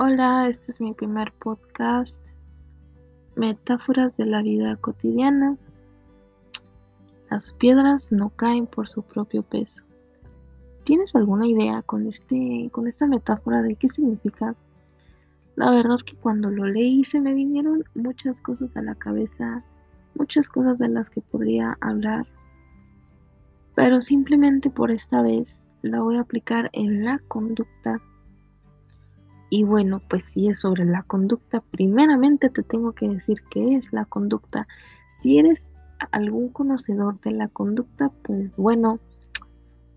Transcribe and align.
Hola, 0.00 0.46
este 0.46 0.70
es 0.70 0.80
mi 0.80 0.94
primer 0.94 1.32
podcast, 1.32 2.14
Metáforas 3.34 4.16
de 4.16 4.26
la 4.26 4.42
vida 4.42 4.76
cotidiana. 4.76 5.56
Las 7.28 7.52
piedras 7.52 8.12
no 8.12 8.30
caen 8.30 8.68
por 8.68 8.88
su 8.88 9.02
propio 9.02 9.42
peso. 9.42 9.82
¿Tienes 10.84 11.12
alguna 11.16 11.48
idea 11.48 11.82
con, 11.82 12.06
este, 12.06 12.68
con 12.70 12.86
esta 12.86 13.08
metáfora 13.08 13.60
de 13.62 13.74
qué 13.74 13.88
significa? 13.88 14.54
La 15.56 15.72
verdad 15.72 15.96
es 15.96 16.04
que 16.04 16.14
cuando 16.14 16.48
lo 16.48 16.66
leí 16.66 17.02
se 17.02 17.18
me 17.18 17.34
vinieron 17.34 17.82
muchas 17.96 18.40
cosas 18.40 18.76
a 18.76 18.82
la 18.82 18.94
cabeza, 18.94 19.64
muchas 20.14 20.48
cosas 20.48 20.78
de 20.78 20.90
las 20.90 21.10
que 21.10 21.22
podría 21.22 21.76
hablar, 21.80 22.24
pero 23.74 24.00
simplemente 24.00 24.70
por 24.70 24.92
esta 24.92 25.22
vez 25.22 25.68
la 25.82 26.02
voy 26.02 26.18
a 26.18 26.20
aplicar 26.20 26.70
en 26.72 27.04
la 27.04 27.18
conducta. 27.26 28.00
Y 29.50 29.64
bueno, 29.64 30.02
pues 30.08 30.24
si 30.24 30.48
es 30.48 30.60
sobre 30.60 30.84
la 30.84 31.02
conducta, 31.02 31.60
primeramente 31.60 32.50
te 32.50 32.62
tengo 32.62 32.92
que 32.92 33.08
decir 33.08 33.42
qué 33.50 33.76
es 33.76 33.92
la 33.92 34.04
conducta. 34.04 34.66
Si 35.22 35.38
eres 35.38 35.62
algún 36.12 36.50
conocedor 36.50 37.20
de 37.20 37.32
la 37.32 37.48
conducta, 37.48 38.10
pues 38.22 38.54
bueno, 38.56 39.00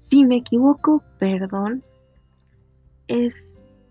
si 0.03 0.25
me 0.25 0.37
equivoco, 0.37 1.03
perdón. 1.19 1.83
Es 3.07 3.45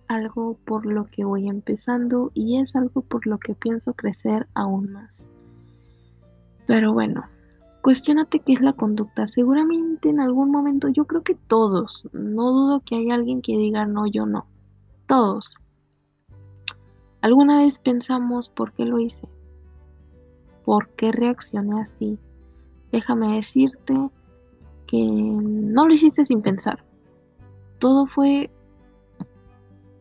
algo 0.09 0.56
por 0.65 0.87
lo 0.87 1.04
que 1.04 1.24
voy 1.24 1.48
empezando 1.48 2.30
y 2.34 2.59
es 2.59 2.74
algo 2.74 3.02
por 3.02 3.27
lo 3.27 3.38
que 3.38 3.54
pienso 3.54 3.92
crecer 3.92 4.48
aún 4.54 4.92
más. 4.92 5.29
Pero 6.66 6.95
bueno, 6.95 7.24
Cuestiónate 7.82 8.40
qué 8.40 8.52
es 8.52 8.60
la 8.60 8.74
conducta. 8.74 9.27
Seguramente 9.27 10.10
en 10.10 10.20
algún 10.20 10.51
momento, 10.51 10.88
yo 10.88 11.06
creo 11.06 11.23
que 11.23 11.34
todos, 11.34 12.06
no 12.12 12.51
dudo 12.52 12.82
que 12.84 12.96
haya 12.96 13.15
alguien 13.15 13.40
que 13.40 13.56
diga 13.56 13.87
no, 13.87 14.07
yo 14.07 14.26
no. 14.26 14.46
Todos. 15.11 15.57
¿Alguna 17.21 17.59
vez 17.59 17.80
pensamos 17.80 18.49
por 18.49 18.73
qué 18.75 18.85
lo 18.85 19.01
hice? 19.01 19.27
¿Por 20.65 20.91
qué 20.91 21.11
reaccioné 21.11 21.80
así? 21.80 22.16
Déjame 22.93 23.35
decirte 23.35 24.09
que 24.87 25.01
no 25.03 25.88
lo 25.88 25.95
hiciste 25.95 26.25
sin 26.25 26.43
pensar. 26.43 26.85
Todo 27.81 28.07
fue 28.07 28.53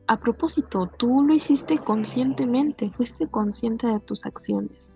a 0.05 0.19
propósito, 0.19 0.87
tú 0.99 1.23
lo 1.23 1.33
hiciste 1.33 1.79
conscientemente, 1.79 2.91
fuiste 2.91 3.27
consciente 3.27 3.87
de 3.87 4.01
tus 4.01 4.27
acciones. 4.27 4.93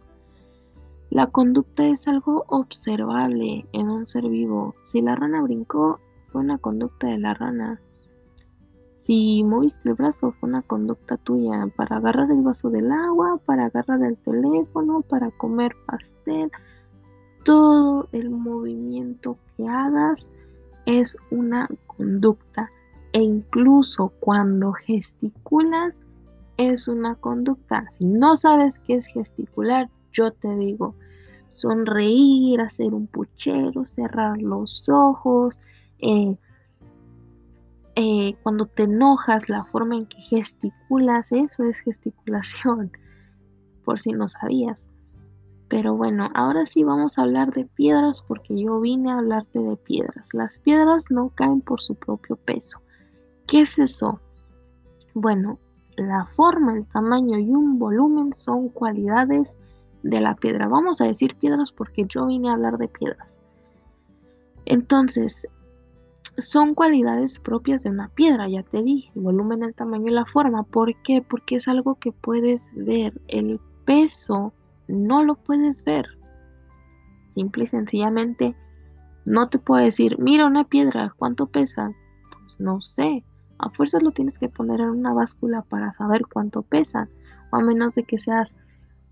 La 1.10 1.26
conducta 1.26 1.88
es 1.88 2.08
algo 2.08 2.46
observable 2.50 3.66
en 3.74 3.90
un 3.90 4.06
ser 4.06 4.30
vivo. 4.30 4.76
Si 4.92 5.02
la 5.02 5.16
rana 5.16 5.42
brincó, 5.42 6.00
fue 6.32 6.42
una 6.42 6.60
conducta 6.60 7.08
de 7.08 7.18
la 7.18 7.34
rana. 7.34 7.82
Si 9.06 9.44
moviste 9.44 9.90
el 9.90 9.96
brazo, 9.96 10.32
fue 10.40 10.50
una 10.50 10.62
conducta 10.62 11.18
tuya 11.18 11.68
para 11.76 11.98
agarrar 11.98 12.32
el 12.32 12.42
vaso 12.42 12.70
del 12.70 12.92
agua, 12.92 13.40
para 13.46 13.66
agarrar 13.66 14.02
el 14.04 14.18
teléfono, 14.18 15.02
para 15.02 15.30
comer 15.32 15.74
pastel. 15.86 16.50
Todo 17.44 18.08
el 18.14 18.30
movimiento 18.30 19.38
que 19.58 19.68
hagas 19.68 20.30
es 20.86 21.18
una 21.32 21.68
conducta. 21.88 22.72
E 23.12 23.22
incluso 23.22 24.14
cuando 24.20 24.72
gesticulas, 24.72 25.94
es 26.58 26.88
una 26.88 27.16
conducta. 27.16 27.86
Si 27.98 28.06
no 28.06 28.36
sabes 28.36 28.74
qué 28.86 28.96
es 28.96 29.06
gesticular, 29.08 29.88
yo 30.12 30.32
te 30.32 30.56
digo, 30.56 30.96
sonreír, 31.56 32.62
hacer 32.62 32.94
un 32.94 33.08
puchero, 33.08 33.86
cerrar 33.86 34.38
los 34.42 34.88
ojos, 34.88 35.60
eh, 36.00 36.38
eh, 37.96 38.36
cuando 38.42 38.66
te 38.66 38.84
enojas, 38.84 39.50
la 39.50 39.64
forma 39.66 39.96
en 39.96 40.06
que 40.08 40.22
gesticulas, 40.22 41.32
eso 41.32 41.64
es 41.64 41.78
gesticulación, 41.78 42.92
por 43.86 44.00
si 44.00 44.12
no 44.12 44.28
sabías. 44.28 44.86
Pero 45.70 45.96
bueno, 45.96 46.28
ahora 46.36 46.66
sí 46.66 46.84
vamos 46.84 47.18
a 47.18 47.24
hablar 47.24 47.52
de 47.52 47.66
piedras 47.66 48.24
porque 48.28 48.62
yo 48.62 48.80
vine 48.80 49.12
a 49.12 49.18
hablarte 49.18 49.60
de 49.60 49.76
piedras. 49.76 50.28
Las 50.32 50.58
piedras 50.60 51.10
no 51.10 51.30
caen 51.30 51.62
por 51.62 51.82
su 51.82 51.96
propio 51.96 52.36
peso. 52.36 52.80
¿Qué 53.48 53.62
es 53.62 53.80
eso? 53.80 54.20
Bueno, 55.14 55.58
la 55.96 56.26
forma, 56.26 56.76
el 56.76 56.86
tamaño 56.86 57.40
y 57.40 57.50
un 57.50 57.80
volumen 57.80 58.34
son 58.34 58.70
cualidades 58.70 59.52
de 60.04 60.22
la 60.22 60.36
piedra. 60.36 60.68
Vamos 60.68 61.02
a 61.02 61.06
decir 61.06 61.36
piedras 61.36 61.72
porque 61.72 62.06
yo 62.08 62.28
vine 62.28 62.50
a 62.50 62.54
hablar 62.54 62.78
de 62.78 62.88
piedras. 62.88 63.34
Entonces, 64.66 65.48
son 66.38 66.74
cualidades 66.74 67.40
propias 67.40 67.84
de 67.84 67.90
una 67.90 68.10
piedra, 68.10 68.48
ya 68.48 68.64
te 68.64 68.82
dije, 68.82 69.12
el 69.16 69.22
volumen, 69.22 69.64
el 69.64 69.76
tamaño 69.76 70.08
y 70.08 70.12
la 70.12 70.26
forma. 70.26 70.64
¿Por 70.64 70.96
qué? 71.04 71.22
Porque 71.22 71.58
es 71.58 71.68
algo 71.68 71.96
que 71.96 72.12
puedes 72.12 72.72
ver. 72.76 73.14
El 73.28 73.60
peso 73.86 74.54
no 74.88 75.24
lo 75.24 75.36
puedes 75.36 75.84
ver. 75.84 76.08
Simple 77.36 77.66
y 77.66 77.68
sencillamente, 77.68 78.56
no 79.26 79.50
te 79.50 79.60
puedo 79.60 79.84
decir, 79.84 80.20
mira 80.20 80.46
una 80.46 80.66
piedra, 80.66 81.14
¿cuánto 81.18 81.48
pesa? 81.48 81.92
Pues 82.30 82.60
no 82.60 82.82
sé. 82.82 83.24
A 83.60 83.70
fuerzas 83.70 84.04
lo 84.04 84.12
tienes 84.12 84.38
que 84.38 84.50
poner 84.50 84.82
en 84.82 84.90
una 84.90 85.14
báscula 85.14 85.62
para 85.62 85.92
saber 85.92 86.24
cuánto 86.32 86.64
pesa. 86.64 87.08
O 87.52 87.58
a 87.58 87.62
menos 87.62 87.96
de 87.96 88.04
que 88.04 88.18
seas 88.18 88.56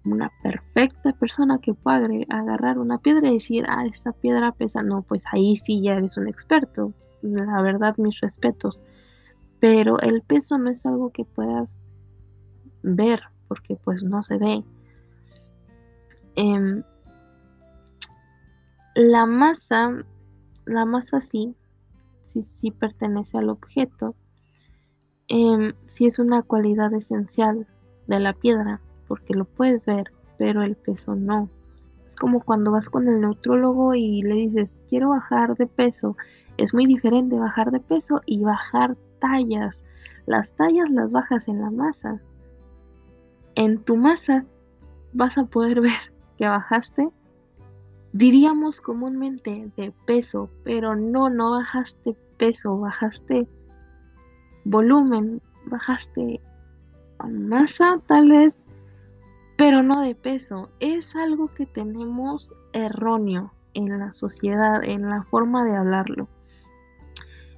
una 0.04 0.32
perfecta 0.42 1.14
persona 1.14 1.60
que 1.60 1.74
pueda 1.74 2.08
agarrar 2.30 2.80
una 2.80 2.98
piedra 2.98 3.30
y 3.30 3.36
decir, 3.36 3.66
ah, 3.68 3.86
esta 3.86 4.12
piedra 4.14 4.52
pesa, 4.52 4.82
no, 4.82 5.04
pues 5.04 5.24
ahí 5.32 5.58
sí 5.58 5.82
ya 5.82 5.94
eres 5.94 6.18
un 6.18 6.28
experto. 6.28 6.94
La 7.22 7.62
verdad, 7.62 7.96
mis 7.98 8.20
respetos. 8.20 8.82
Pero 9.60 10.00
el 10.00 10.24
peso 10.24 10.58
no 10.58 10.72
es 10.72 10.86
algo 10.86 11.12
que 11.12 11.24
puedas 11.24 11.78
ver, 12.82 13.22
porque 13.48 13.76
pues 13.76 14.04
no 14.04 14.24
se 14.24 14.38
ve. 14.38 14.64
Em, 16.36 16.82
la 18.96 19.26
masa, 19.28 20.04
la 20.66 20.86
masa 20.86 21.20
sí, 21.20 21.56
sí, 22.26 22.44
sí 22.58 22.72
pertenece 22.72 23.38
al 23.38 23.50
objeto. 23.50 24.16
Eh, 25.28 25.74
sí 25.88 26.08
es 26.08 26.18
una 26.18 26.42
cualidad 26.42 26.92
esencial 26.94 27.68
de 28.08 28.20
la 28.20 28.34
piedra 28.34 28.82
porque 29.12 29.34
lo 29.34 29.44
puedes 29.44 29.86
ver, 29.86 30.10
pero 30.38 30.64
el 30.64 30.78
peso 30.78 31.18
no. 31.18 31.50
Es 32.06 32.16
como 32.16 32.40
cuando 32.40 32.72
vas 32.72 32.88
con 32.88 33.10
el 33.10 33.20
neutrólogo 33.20 33.94
y 33.94 34.22
le 34.22 34.36
dices, 34.36 34.70
quiero 34.88 35.10
bajar 35.10 35.58
de 35.58 35.68
peso. 35.68 36.16
Es 36.56 36.74
muy 36.74 36.86
diferente 36.86 37.36
bajar 37.38 37.72
de 37.72 37.82
peso 37.82 38.22
y 38.26 38.40
bajar 38.40 38.96
tallas. 39.20 39.82
Las 40.28 40.56
tallas 40.56 40.90
las 40.90 41.12
bajas 41.12 41.50
en 41.50 41.60
la 41.60 41.70
masa. 41.72 42.22
En 43.56 43.84
tu 43.84 43.98
masa 43.98 44.46
vas 45.12 45.38
a 45.38 45.44
poder 45.44 45.82
ver 45.82 46.14
que 46.38 46.48
bajaste, 46.48 47.10
diríamos 48.14 48.80
comúnmente 48.80 49.74
de 49.76 49.94
peso, 50.06 50.50
pero 50.64 50.96
no, 50.96 51.30
no 51.30 51.52
bajaste 51.52 52.16
peso, 52.38 52.80
bajaste 52.80 53.46
volumen, 54.64 55.42
bajaste 55.66 56.40
masa 57.30 58.00
tal 58.08 58.30
vez 58.30 58.56
pero 59.62 59.84
no 59.84 60.02
de 60.02 60.16
peso. 60.16 60.72
Es 60.80 61.16
algo 61.16 61.54
que 61.54 61.68
tenemos 61.68 62.52
erróneo 62.74 63.54
en 63.76 64.00
la 64.00 64.12
sociedad, 64.12 64.84
en 64.84 65.08
la 65.08 65.22
forma 65.26 65.64
de 65.64 65.76
hablarlo. 65.76 66.28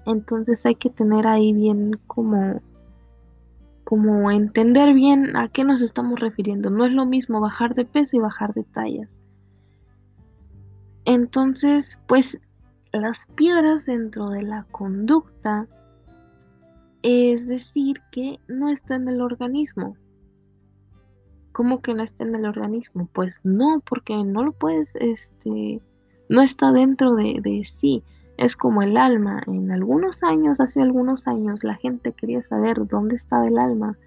Entonces 0.06 0.66
hay 0.66 0.76
que 0.76 0.90
tener 0.90 1.26
ahí 1.28 1.54
bien 1.54 1.92
como 2.06 2.62
como 3.86 4.32
entender 4.32 4.94
bien 4.94 5.38
a 5.38 5.48
qué 5.48 5.64
nos 5.64 5.82
estamos 5.82 6.20
refiriendo. 6.20 6.70
No 6.70 6.86
es 6.86 6.92
lo 6.92 7.06
mismo 7.06 7.40
bajar 7.40 7.74
de 7.74 7.86
peso 7.86 8.18
y 8.18 8.20
bajar 8.20 8.54
de 8.54 8.66
tallas. 8.66 9.10
Entonces, 11.06 11.98
pues 12.06 12.38
las 12.92 13.28
piedras 13.28 13.86
dentro 13.86 14.30
de 14.30 14.42
la 14.42 14.66
conducta 14.72 15.68
es 17.02 17.48
decir 17.48 18.02
que 18.12 18.42
no 18.50 18.68
está 18.68 18.96
en 18.96 19.08
el 19.08 19.22
organismo. 19.22 19.96
¿Cómo 21.54 21.82
que 21.82 21.94
no 21.94 22.04
está 22.04 22.24
en 22.24 22.36
el 22.36 22.46
organismo? 22.46 23.08
Pues 23.14 23.40
no, 23.44 23.82
porque 23.88 24.24
no 24.24 24.44
lo 24.44 24.52
puedes, 24.52 24.96
este, 24.96 25.82
no 26.28 26.42
está 26.42 26.72
dentro 26.72 27.16
de, 27.16 27.40
de 27.42 27.64
sí. 27.80 28.04
Es 28.38 28.58
como 28.58 28.82
el 28.82 28.98
alma. 28.98 29.44
En 29.46 29.72
algunos 29.72 30.24
años, 30.24 30.60
hace 30.60 30.82
algunos 30.82 31.28
años, 31.28 31.64
la 31.64 31.76
gente 31.76 32.12
quería 32.12 32.42
saber 32.42 32.88
dónde 32.88 33.16
estaba 33.16 33.48
el 33.48 33.60
alma. 33.60 33.98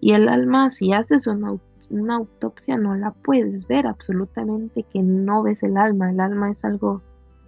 Y 0.00 0.12
el 0.12 0.28
alma, 0.28 0.70
si 0.70 0.94
haces 0.94 1.26
una, 1.26 1.54
una 1.90 2.16
autopsia, 2.16 2.78
no 2.78 2.94
la 2.94 3.10
puedes 3.10 3.68
ver 3.68 3.86
absolutamente 3.86 4.84
que 4.84 5.02
no 5.02 5.42
ves 5.42 5.62
el 5.62 5.76
alma. 5.76 6.10
El 6.10 6.20
alma 6.20 6.50
es 6.50 6.64
algo 6.64 7.02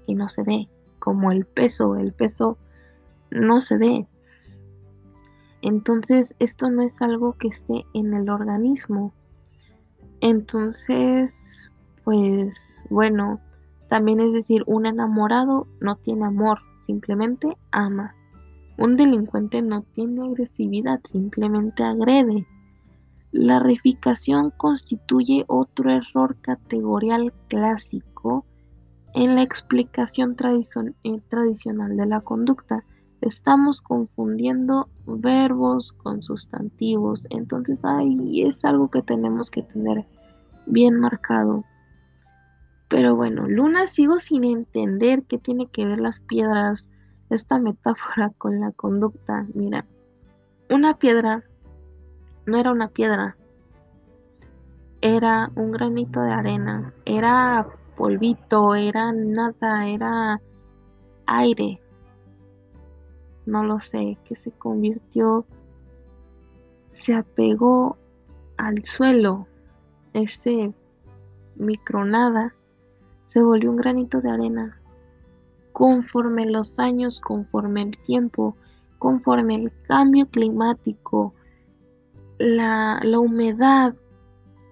que 0.06 0.14
no 0.14 0.28
se 0.28 0.42
ve, 0.42 0.68
como 0.98 1.32
el 1.32 1.46
peso. 1.46 1.96
El 1.96 2.12
peso 2.12 2.58
no 3.30 3.62
se 3.62 3.78
ve. 3.78 4.06
Entonces, 5.62 6.34
esto 6.38 6.70
no 6.70 6.82
es 6.82 7.00
algo 7.00 7.38
que 7.38 7.48
esté 7.48 7.86
en 7.94 8.12
el 8.12 8.28
organismo. 8.28 9.14
Entonces, 10.20 11.70
pues 12.04 12.60
bueno, 12.90 13.40
también 13.88 14.20
es 14.20 14.32
decir, 14.32 14.62
un 14.66 14.86
enamorado 14.86 15.66
no 15.80 15.96
tiene 15.96 16.26
amor, 16.26 16.60
simplemente 16.86 17.56
ama. 17.72 18.14
Un 18.78 18.96
delincuente 18.96 19.62
no 19.62 19.82
tiene 19.94 20.26
agresividad, 20.26 21.00
simplemente 21.10 21.82
agrede. 21.82 22.46
La 23.32 23.58
reificación 23.60 24.50
constituye 24.56 25.44
otro 25.46 25.90
error 25.90 26.36
categorial 26.40 27.32
clásico 27.48 28.44
en 29.14 29.34
la 29.34 29.42
explicación 29.42 30.36
eh, 31.04 31.20
tradicional 31.28 31.96
de 31.96 32.06
la 32.06 32.20
conducta. 32.20 32.82
Estamos 33.20 33.82
confundiendo 33.82 34.88
verbos 35.06 35.92
con 35.92 36.22
sustantivos, 36.22 37.26
entonces 37.30 37.84
ahí 37.84 38.42
es 38.42 38.64
algo 38.64 38.88
que 38.88 39.02
tenemos 39.02 39.50
que 39.50 39.62
tener 39.62 40.06
bien 40.66 40.98
marcado. 40.98 41.64
Pero 42.88 43.14
bueno, 43.14 43.46
Luna 43.46 43.86
sigo 43.86 44.18
sin 44.18 44.44
entender 44.44 45.24
qué 45.24 45.38
tiene 45.38 45.66
que 45.66 45.84
ver 45.84 46.00
las 46.00 46.20
piedras, 46.20 46.82
esta 47.28 47.58
metáfora 47.58 48.30
con 48.38 48.60
la 48.60 48.72
conducta. 48.72 49.46
Mira, 49.54 49.84
una 50.70 50.96
piedra 50.96 51.44
no 52.46 52.56
era 52.56 52.72
una 52.72 52.88
piedra, 52.88 53.36
era 55.02 55.50
un 55.56 55.72
granito 55.72 56.22
de 56.22 56.32
arena, 56.32 56.92
era 57.04 57.66
polvito, 57.96 58.74
era 58.74 59.12
nada, 59.12 59.86
era 59.88 60.40
aire. 61.26 61.79
No 63.50 63.64
lo 63.64 63.80
sé, 63.80 64.16
que 64.24 64.36
se 64.36 64.52
convirtió, 64.52 65.44
se 66.92 67.14
apegó 67.14 67.96
al 68.56 68.84
suelo, 68.84 69.48
este 70.12 70.72
micronada, 71.56 72.54
se 73.26 73.42
volvió 73.42 73.70
un 73.70 73.76
granito 73.76 74.20
de 74.20 74.30
arena. 74.30 74.80
Conforme 75.72 76.46
los 76.46 76.78
años, 76.78 77.20
conforme 77.20 77.82
el 77.82 77.98
tiempo, 77.98 78.54
conforme 79.00 79.56
el 79.56 79.72
cambio 79.88 80.28
climático, 80.28 81.34
la, 82.38 83.00
humedad, 83.18 83.96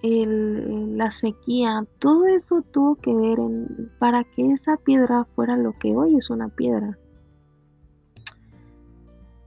la 0.04 1.10
sequía, 1.10 1.84
todo 1.98 2.26
eso 2.26 2.62
tuvo 2.70 2.94
que 2.94 3.12
ver 3.12 3.40
en, 3.40 3.90
para 3.98 4.22
que 4.22 4.52
esa 4.52 4.76
piedra 4.76 5.24
fuera 5.24 5.56
lo 5.56 5.76
que 5.80 5.96
hoy 5.96 6.14
es 6.14 6.30
una 6.30 6.48
piedra. 6.48 6.96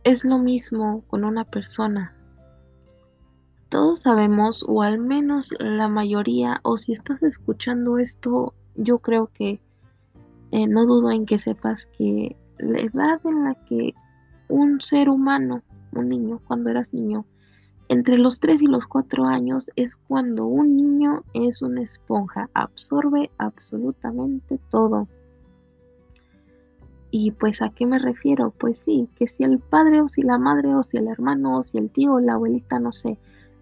Es 0.03 0.25
lo 0.25 0.39
mismo 0.39 1.03
con 1.07 1.23
una 1.23 1.45
persona. 1.45 2.15
Todos 3.69 4.01
sabemos, 4.01 4.65
o 4.67 4.81
al 4.81 4.97
menos 4.97 5.53
la 5.59 5.87
mayoría, 5.87 6.59
o 6.63 6.79
si 6.79 6.93
estás 6.93 7.21
escuchando 7.21 7.99
esto, 7.99 8.55
yo 8.75 8.97
creo 8.97 9.27
que 9.27 9.61
eh, 10.49 10.67
no 10.67 10.87
dudo 10.87 11.11
en 11.11 11.27
que 11.27 11.37
sepas 11.37 11.85
que 11.97 12.35
la 12.57 12.79
edad 12.79 13.21
en 13.25 13.43
la 13.43 13.53
que 13.53 13.93
un 14.49 14.81
ser 14.81 15.07
humano, 15.07 15.61
un 15.93 16.09
niño, 16.09 16.41
cuando 16.47 16.71
eras 16.71 16.91
niño, 16.93 17.25
entre 17.87 18.17
los 18.17 18.39
3 18.39 18.63
y 18.63 18.67
los 18.67 18.87
4 18.87 19.25
años 19.25 19.69
es 19.75 19.97
cuando 19.97 20.47
un 20.47 20.75
niño 20.75 21.23
es 21.35 21.61
una 21.61 21.83
esponja, 21.83 22.49
absorbe 22.55 23.29
absolutamente 23.37 24.59
todo. 24.71 25.07
Y 27.11 27.31
pues 27.31 27.61
a 27.61 27.69
qué 27.69 27.85
me 27.85 27.99
refiero? 27.99 28.51
Pues 28.57 28.79
sí, 28.79 29.09
que 29.15 29.27
si 29.27 29.43
el 29.43 29.59
padre 29.59 30.01
o 30.01 30.07
si 30.07 30.21
la 30.21 30.37
madre 30.37 30.73
o 30.73 30.81
si 30.81 30.97
el 30.97 31.09
hermano 31.09 31.57
o 31.57 31.61
si 31.61 31.77
el 31.77 31.89
tío 31.89 32.13
o 32.13 32.19
la 32.21 32.33
abuelita, 32.33 32.79
no 32.79 32.93
sé, 32.93 33.17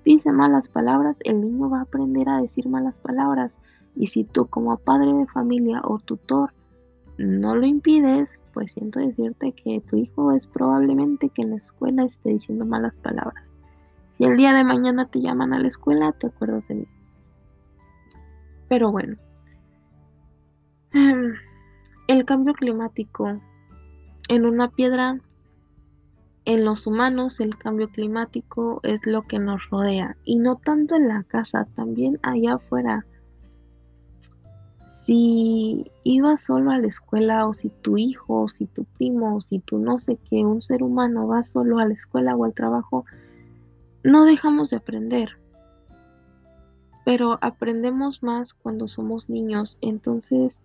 dice 0.05 0.31
malas 0.31 0.69
palabras, 0.69 1.17
el 1.23 1.41
niño 1.41 1.69
va 1.69 1.79
a 1.79 1.83
aprender 1.83 2.29
a 2.29 2.41
decir 2.41 2.69
malas 2.69 2.99
palabras. 2.99 3.57
Y 3.95 4.07
si 4.07 4.23
tú 4.23 4.45
como 4.45 4.77
padre 4.77 5.11
de 5.13 5.25
familia 5.25 5.81
o 5.83 5.97
tutor 5.97 6.53
no 7.17 7.55
lo 7.55 7.65
impides, 7.65 8.39
pues 8.53 8.71
siento 8.71 8.99
decirte 8.99 9.51
que 9.51 9.81
tu 9.81 9.97
hijo 9.97 10.31
es 10.31 10.47
probablemente 10.47 11.29
que 11.29 11.41
en 11.41 11.49
la 11.49 11.57
escuela 11.57 12.03
esté 12.03 12.29
diciendo 12.29 12.65
malas 12.65 12.99
palabras. 12.99 13.49
Si 14.17 14.25
el 14.25 14.37
día 14.37 14.53
de 14.53 14.63
mañana 14.63 15.07
te 15.07 15.21
llaman 15.21 15.53
a 15.53 15.59
la 15.59 15.67
escuela, 15.67 16.11
te 16.11 16.27
acuerdas 16.27 16.67
de 16.67 16.75
mí. 16.75 16.87
Pero 18.69 18.91
bueno, 18.91 19.17
el 22.09 22.25
cambio 22.25 22.55
climático 22.55 23.39
en 24.29 24.45
una 24.47 24.71
piedra, 24.71 25.19
en 26.43 26.65
los 26.65 26.87
humanos, 26.87 27.39
el 27.39 27.55
cambio 27.55 27.87
climático 27.89 28.79
es 28.81 29.05
lo 29.05 29.27
que 29.27 29.37
nos 29.37 29.69
rodea 29.69 30.17
y 30.25 30.37
no 30.37 30.55
tanto 30.55 30.95
en 30.95 31.07
la 31.07 31.21
casa, 31.21 31.67
también 31.75 32.17
allá 32.23 32.55
afuera. 32.55 33.05
Si 35.05 35.85
ibas 36.03 36.45
solo 36.45 36.71
a 36.71 36.79
la 36.79 36.87
escuela 36.87 37.45
o 37.45 37.53
si 37.53 37.69
tu 37.69 37.99
hijo 37.99 38.41
o 38.41 38.49
si 38.49 38.65
tu 38.65 38.85
primo 38.85 39.35
o 39.35 39.41
si 39.41 39.59
tu 39.59 39.77
no 39.77 39.99
sé 39.99 40.17
qué, 40.31 40.37
un 40.37 40.63
ser 40.63 40.81
humano 40.81 41.27
va 41.27 41.43
solo 41.43 41.77
a 41.77 41.85
la 41.85 41.93
escuela 41.93 42.35
o 42.35 42.43
al 42.43 42.55
trabajo, 42.55 43.05
no 44.03 44.25
dejamos 44.25 44.71
de 44.71 44.77
aprender, 44.77 45.37
pero 47.05 47.37
aprendemos 47.41 48.23
más 48.23 48.55
cuando 48.55 48.87
somos 48.87 49.29
niños. 49.29 49.77
Entonces, 49.81 50.55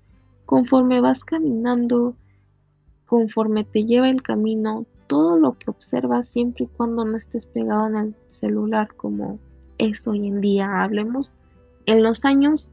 conforme 0.47 1.01
vas 1.01 1.25
caminando, 1.25 2.17
conforme 3.07 3.65
te 3.65 3.85
lleva 3.85 4.09
el 4.09 4.23
camino, 4.23 4.87
todo 5.07 5.39
lo 5.39 5.59
que 5.59 5.71
observas 5.71 6.29
siempre 6.29 6.65
y 6.65 6.69
cuando 6.69 7.05
no 7.05 7.17
estés 7.17 7.47
pegado 7.47 7.87
en 7.89 7.97
el 7.97 8.15
celular 8.31 8.95
como 8.95 9.39
es 9.79 10.07
hoy 10.07 10.27
en 10.27 10.41
día, 10.41 10.83
hablemos 10.83 11.33
en 11.87 12.03
los 12.03 12.25
años 12.25 12.71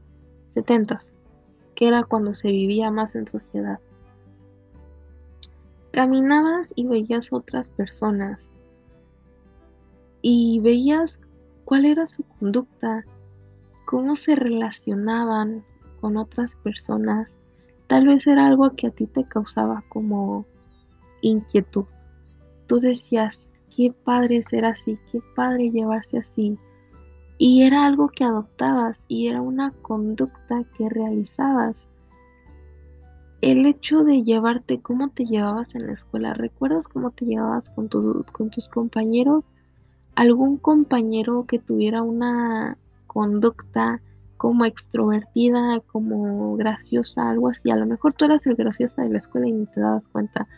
70, 0.54 1.00
que 1.74 1.88
era 1.88 2.04
cuando 2.04 2.34
se 2.34 2.50
vivía 2.50 2.90
más 2.90 3.14
en 3.14 3.28
sociedad. 3.28 3.80
Caminabas 5.90 6.72
y 6.74 6.86
veías 6.86 7.32
otras 7.32 7.68
personas, 7.68 8.40
y 10.22 10.60
veías 10.60 11.20
cuál 11.64 11.84
era 11.84 12.06
su 12.06 12.22
conducta, 12.22 13.04
cómo 13.84 14.16
se 14.16 14.36
relacionaban 14.36 15.64
con 16.00 16.16
otras 16.16 16.54
personas. 16.56 17.28
Tal 17.92 18.06
vez 18.06 18.26
era 18.26 18.46
algo 18.46 18.74
que 18.74 18.86
a 18.86 18.90
ti 18.90 19.06
te 19.06 19.22
causaba 19.24 19.84
como 19.90 20.46
inquietud. 21.20 21.84
Tú 22.66 22.78
decías, 22.78 23.38
qué 23.76 23.92
padre 23.92 24.42
ser 24.48 24.64
así, 24.64 24.98
qué 25.10 25.20
padre 25.36 25.70
llevarse 25.70 26.16
así. 26.16 26.56
Y 27.36 27.64
era 27.64 27.84
algo 27.84 28.08
que 28.08 28.24
adoptabas 28.24 28.98
y 29.08 29.28
era 29.28 29.42
una 29.42 29.72
conducta 29.82 30.64
que 30.78 30.88
realizabas. 30.88 31.76
El 33.42 33.66
hecho 33.66 34.04
de 34.04 34.22
llevarte, 34.22 34.80
cómo 34.80 35.10
te 35.10 35.26
llevabas 35.26 35.74
en 35.74 35.86
la 35.86 35.92
escuela, 35.92 36.32
¿recuerdas 36.32 36.88
cómo 36.88 37.10
te 37.10 37.26
llevabas 37.26 37.68
con, 37.68 37.88
con 37.88 38.48
tus 38.48 38.70
compañeros? 38.70 39.46
algún 40.14 40.56
compañero 40.56 41.44
que 41.46 41.58
tuviera 41.58 42.02
una 42.02 42.78
conducta 43.06 44.00
como 44.42 44.64
extrovertida, 44.64 45.78
como 45.86 46.56
graciosa, 46.56 47.30
algo 47.30 47.50
así. 47.50 47.70
A 47.70 47.76
lo 47.76 47.86
mejor 47.86 48.12
tú 48.12 48.24
eras 48.24 48.44
el 48.44 48.56
graciosa 48.56 49.02
de 49.02 49.10
la 49.10 49.18
escuela 49.18 49.46
y 49.46 49.52
ni 49.52 49.66
te 49.66 49.80
dabas 49.80 50.08
cuenta. 50.08 50.48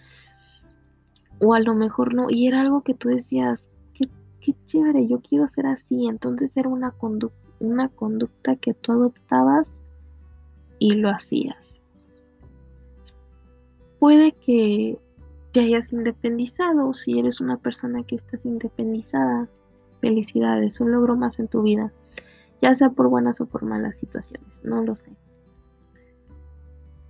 O 1.38 1.52
a 1.52 1.60
lo 1.60 1.74
mejor 1.74 2.14
no. 2.14 2.30
Y 2.30 2.48
era 2.48 2.62
algo 2.62 2.80
que 2.80 2.94
tú 2.94 3.10
decías, 3.10 3.60
qué, 3.92 4.54
chévere, 4.68 5.06
yo 5.06 5.20
quiero 5.20 5.46
ser 5.46 5.66
así. 5.66 6.06
Entonces 6.06 6.56
era 6.56 6.70
una, 6.70 6.94
una 7.60 7.90
conducta 7.90 8.56
que 8.56 8.72
tú 8.72 8.92
adoptabas 8.92 9.68
y 10.78 10.94
lo 10.94 11.10
hacías. 11.10 11.58
Puede 13.98 14.32
que 14.32 14.98
te 15.52 15.60
hayas 15.60 15.92
independizado, 15.92 16.94
si 16.94 17.18
eres 17.18 17.38
una 17.38 17.58
persona 17.58 18.02
que 18.02 18.16
estás 18.16 18.46
independizada, 18.46 19.46
felicidades, 20.00 20.80
un 20.80 20.90
logro 20.90 21.16
más 21.16 21.38
en 21.38 21.48
tu 21.48 21.60
vida, 21.60 21.92
ya 22.64 22.74
sea 22.74 22.88
por 22.88 23.08
buenas 23.08 23.40
o 23.42 23.46
por 23.46 23.64
malas 23.64 23.98
situaciones, 23.98 24.60
no 24.64 24.82
lo 24.82 24.96
sé. 24.96 25.12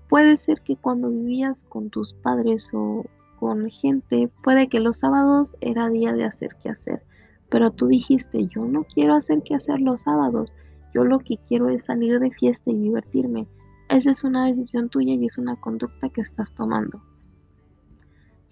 Puede 0.08 0.36
ser 0.36 0.62
que 0.62 0.76
cuando 0.76 1.08
vivías 1.08 1.62
con 1.62 1.90
tus 1.90 2.12
padres 2.12 2.72
o 2.74 3.04
con 3.38 3.70
gente, 3.70 4.28
puede 4.42 4.68
que 4.68 4.80
los 4.80 4.98
sábados 4.98 5.54
era 5.60 5.88
día 5.88 6.12
de 6.12 6.24
hacer 6.24 6.56
qué 6.60 6.70
hacer, 6.70 7.04
pero 7.48 7.70
tú 7.70 7.86
dijiste, 7.86 8.48
yo 8.48 8.64
no 8.64 8.82
quiero 8.82 9.14
hacer 9.14 9.42
qué 9.44 9.54
hacer 9.54 9.78
los 9.78 10.02
sábados, 10.02 10.52
yo 10.92 11.04
lo 11.04 11.20
que 11.20 11.38
quiero 11.46 11.68
es 11.68 11.84
salir 11.84 12.18
de 12.18 12.32
fiesta 12.32 12.72
y 12.72 12.78
divertirme. 12.78 13.46
Esa 13.88 14.10
es 14.10 14.24
una 14.24 14.46
decisión 14.46 14.88
tuya 14.88 15.14
y 15.14 15.26
es 15.26 15.38
una 15.38 15.54
conducta 15.56 16.08
que 16.08 16.20
estás 16.22 16.52
tomando 16.52 17.00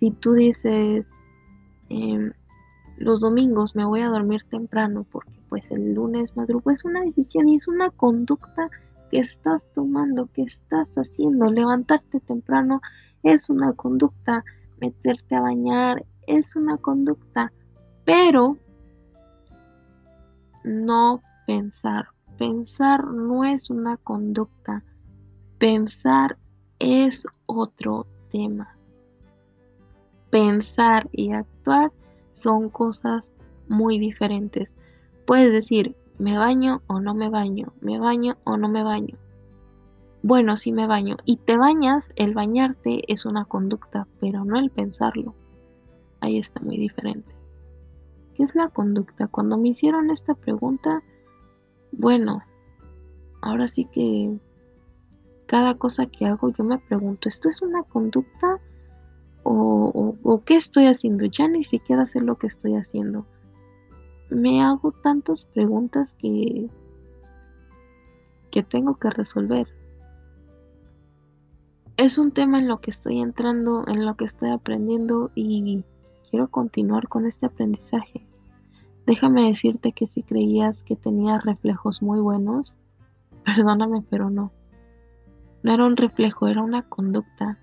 si 0.02 0.10
tú 0.10 0.32
dices 0.32 1.06
em, 1.88 2.32
los 2.96 3.20
domingos 3.20 3.76
me 3.76 3.84
voy 3.84 4.00
a 4.00 4.08
dormir 4.08 4.42
temprano 4.42 5.06
porque 5.08 5.30
pues 5.52 5.70
el 5.70 5.92
lunes 5.92 6.34
más 6.34 6.48
grupo 6.48 6.70
es 6.70 6.82
una 6.86 7.02
decisión 7.02 7.46
y 7.46 7.56
es 7.56 7.68
una 7.68 7.90
conducta 7.90 8.70
que 9.10 9.18
estás 9.18 9.70
tomando, 9.74 10.30
que 10.32 10.44
estás 10.44 10.88
haciendo. 10.96 11.50
Levantarte 11.50 12.20
temprano 12.20 12.80
es 13.22 13.50
una 13.50 13.74
conducta, 13.74 14.46
meterte 14.80 15.34
a 15.34 15.42
bañar 15.42 16.06
es 16.26 16.56
una 16.56 16.78
conducta, 16.78 17.52
pero 18.06 18.56
no 20.64 21.20
pensar. 21.46 22.06
Pensar 22.38 23.08
no 23.08 23.44
es 23.44 23.68
una 23.68 23.98
conducta, 23.98 24.82
pensar 25.58 26.38
es 26.78 27.26
otro 27.44 28.06
tema. 28.30 28.74
pensar 30.30 31.10
y 31.12 31.32
actuar 31.32 31.92
son 32.32 32.70
cosas 32.70 33.28
muy 33.68 33.98
diferentes. 33.98 34.74
Puedes 35.32 35.50
decir, 35.50 35.96
me 36.18 36.36
baño 36.36 36.82
o 36.88 37.00
no 37.00 37.14
me 37.14 37.30
baño, 37.30 37.72
me 37.80 37.98
baño 37.98 38.36
o 38.44 38.58
no 38.58 38.68
me 38.68 38.82
baño. 38.82 39.16
Bueno, 40.22 40.58
sí 40.58 40.72
me 40.72 40.86
baño. 40.86 41.16
Y 41.24 41.38
te 41.38 41.56
bañas, 41.56 42.12
el 42.16 42.34
bañarte 42.34 43.10
es 43.10 43.24
una 43.24 43.46
conducta, 43.46 44.06
pero 44.20 44.44
no 44.44 44.58
el 44.58 44.68
pensarlo. 44.68 45.34
Ahí 46.20 46.36
está 46.36 46.60
muy 46.60 46.76
diferente. 46.76 47.34
¿Qué 48.34 48.42
es 48.42 48.54
la 48.54 48.68
conducta? 48.68 49.26
Cuando 49.26 49.56
me 49.56 49.70
hicieron 49.70 50.10
esta 50.10 50.34
pregunta, 50.34 51.02
bueno, 51.92 52.42
ahora 53.40 53.68
sí 53.68 53.86
que 53.86 54.38
cada 55.46 55.78
cosa 55.78 56.04
que 56.04 56.26
hago 56.26 56.50
yo 56.50 56.62
me 56.62 56.76
pregunto, 56.76 57.30
¿esto 57.30 57.48
es 57.48 57.62
una 57.62 57.84
conducta 57.84 58.60
o, 59.44 60.14
o, 60.22 60.44
qué 60.44 60.56
estoy 60.56 60.88
haciendo? 60.88 61.24
Ya 61.24 61.48
ni 61.48 61.64
siquiera 61.64 62.06
sé 62.06 62.20
lo 62.20 62.36
que 62.36 62.48
estoy 62.48 62.74
haciendo. 62.74 63.24
Me 64.32 64.62
hago 64.62 64.92
tantas 64.92 65.44
preguntas 65.44 66.14
que, 66.14 66.70
que 68.50 68.62
tengo 68.62 68.96
que 68.96 69.10
resolver. 69.10 69.68
Es 71.98 72.16
un 72.16 72.30
tema 72.30 72.58
en 72.58 72.66
lo 72.66 72.78
que 72.78 72.90
estoy 72.90 73.20
entrando, 73.20 73.84
en 73.86 74.06
lo 74.06 74.16
que 74.16 74.24
estoy 74.24 74.48
aprendiendo 74.50 75.30
y 75.34 75.84
quiero 76.30 76.48
continuar 76.48 77.08
con 77.08 77.26
este 77.26 77.44
aprendizaje. 77.44 78.26
Déjame 79.06 79.48
decirte 79.48 79.92
que 79.92 80.06
si 80.06 80.22
creías 80.22 80.82
que 80.84 80.96
tenía 80.96 81.38
reflejos 81.38 82.00
muy 82.00 82.18
buenos, 82.20 82.76
perdóname, 83.44 84.02
pero 84.08 84.30
no. 84.30 84.50
No 85.62 85.74
era 85.74 85.84
un 85.84 85.98
reflejo, 85.98 86.48
era 86.48 86.62
una 86.62 86.88
conducta. 86.88 87.58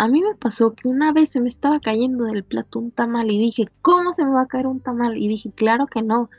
A 0.00 0.06
mí 0.06 0.22
me 0.22 0.36
pasó 0.36 0.74
que 0.74 0.86
una 0.86 1.12
vez 1.12 1.30
se 1.30 1.40
me 1.40 1.48
estaba 1.48 1.80
cayendo 1.80 2.26
del 2.26 2.44
plato 2.44 2.78
un 2.78 2.92
tamal 2.92 3.32
y 3.32 3.38
dije, 3.38 3.68
¿cómo 3.82 4.12
se 4.12 4.24
me 4.24 4.30
va 4.30 4.42
a 4.42 4.46
caer 4.46 4.68
un 4.68 4.78
tamal? 4.78 5.16
Y 5.18 5.26
dije, 5.26 5.50
claro 5.50 5.88
que 5.88 6.02
no. 6.02 6.30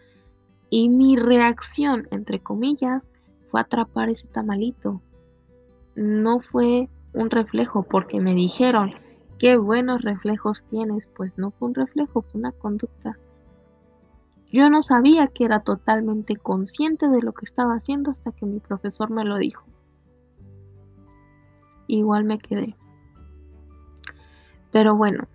Y 0.69 0.87
mi 0.87 1.17
reacción, 1.17 2.07
entre 2.11 2.39
comillas, 2.39 3.11
fue 3.51 3.59
atrapar 3.59 4.07
ese 4.07 4.29
tamalito. 4.29 5.01
No 5.95 6.39
fue 6.39 6.87
un 7.13 7.29
reflejo 7.29 7.83
porque 7.83 8.21
me 8.21 8.33
dijeron, 8.33 8.93
qué 9.39 9.57
buenos 9.57 10.03
reflejos 10.03 10.63
tienes. 10.69 11.07
Pues 11.07 11.37
no 11.37 11.51
fue 11.51 11.67
un 11.67 11.75
reflejo, 11.75 12.21
fue 12.21 12.39
una 12.39 12.53
conducta. 12.53 13.17
Yo 14.53 14.69
no 14.69 14.83
sabía 14.83 15.27
que 15.27 15.43
era 15.43 15.59
totalmente 15.59 16.37
consciente 16.37 17.09
de 17.09 17.21
lo 17.21 17.33
que 17.33 17.43
estaba 17.43 17.75
haciendo 17.75 18.09
hasta 18.09 18.31
que 18.31 18.45
mi 18.45 18.61
profesor 18.61 19.09
me 19.09 19.25
lo 19.25 19.37
dijo. 19.37 19.65
Igual 21.87 22.23
me 22.23 22.39
quedé. 22.39 22.77
Pero 24.71 24.95
bueno, 24.95 25.27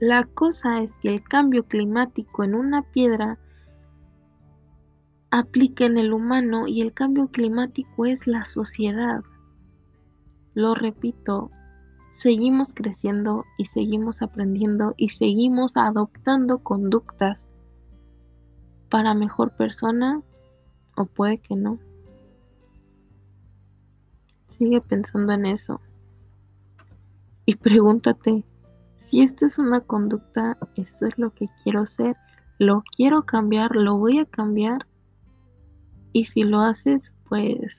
la 0.00 0.24
cosa 0.24 0.82
es 0.82 0.92
que 0.94 1.08
el 1.08 1.22
cambio 1.22 1.64
climático 1.64 2.44
en 2.44 2.54
una 2.54 2.82
piedra 2.82 3.38
aplica 5.30 5.86
en 5.86 5.96
el 5.96 6.12
humano 6.12 6.68
y 6.68 6.82
el 6.82 6.92
cambio 6.92 7.28
climático 7.28 8.06
es 8.06 8.26
la 8.26 8.44
sociedad. 8.44 9.22
Lo 10.54 10.74
repito, 10.74 11.50
seguimos 12.12 12.72
creciendo 12.72 13.44
y 13.56 13.64
seguimos 13.66 14.22
aprendiendo 14.22 14.94
y 14.96 15.08
seguimos 15.08 15.76
adoptando 15.76 16.58
conductas 16.58 17.46
para 18.90 19.14
mejor 19.14 19.56
persona 19.56 20.20
o 20.96 21.06
puede 21.06 21.38
que 21.38 21.56
no. 21.56 21.78
Sigue 24.48 24.82
pensando 24.82 25.32
en 25.32 25.46
eso. 25.46 25.80
Y 27.46 27.54
pregúntate, 27.54 28.44
si 29.12 29.20
esto 29.20 29.44
es 29.44 29.58
una 29.58 29.82
conducta, 29.82 30.56
¿eso 30.74 31.04
es 31.04 31.18
lo 31.18 31.34
que 31.34 31.50
quiero 31.62 31.84
ser? 31.84 32.16
¿Lo 32.58 32.82
quiero 32.96 33.26
cambiar? 33.26 33.76
¿Lo 33.76 33.98
voy 33.98 34.18
a 34.18 34.24
cambiar? 34.24 34.86
Y 36.14 36.24
si 36.24 36.44
lo 36.44 36.60
haces, 36.60 37.12
pues 37.28 37.76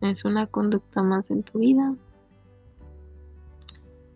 es 0.00 0.24
una 0.24 0.48
conducta 0.48 1.00
más 1.04 1.30
en 1.30 1.44
tu 1.44 1.60
vida. 1.60 1.94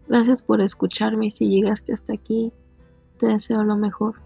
Gracias 0.08 0.42
por 0.42 0.60
escucharme 0.60 1.30
si 1.30 1.46
llegaste 1.46 1.92
hasta 1.92 2.14
aquí, 2.14 2.52
te 3.18 3.28
deseo 3.28 3.62
lo 3.62 3.76
mejor. 3.76 4.16